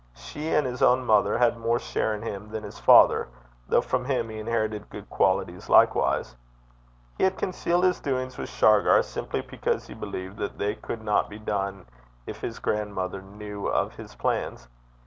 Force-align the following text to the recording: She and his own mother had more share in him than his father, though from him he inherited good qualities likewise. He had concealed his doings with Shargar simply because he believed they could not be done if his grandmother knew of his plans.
She 0.15 0.49
and 0.51 0.65
his 0.65 0.81
own 0.81 1.05
mother 1.05 1.37
had 1.37 1.59
more 1.59 1.77
share 1.77 2.15
in 2.15 2.23
him 2.23 2.49
than 2.49 2.63
his 2.63 2.79
father, 2.79 3.27
though 3.69 3.81
from 3.81 4.03
him 4.05 4.29
he 4.29 4.39
inherited 4.39 4.89
good 4.89 5.07
qualities 5.11 5.69
likewise. 5.69 6.35
He 7.19 7.23
had 7.23 7.37
concealed 7.37 7.83
his 7.83 7.99
doings 7.99 8.35
with 8.35 8.49
Shargar 8.49 9.03
simply 9.03 9.41
because 9.41 9.85
he 9.85 9.93
believed 9.93 10.39
they 10.57 10.73
could 10.73 11.03
not 11.03 11.29
be 11.29 11.37
done 11.37 11.85
if 12.25 12.41
his 12.41 12.57
grandmother 12.57 13.21
knew 13.21 13.67
of 13.67 13.93
his 13.97 14.15
plans. 14.15 14.67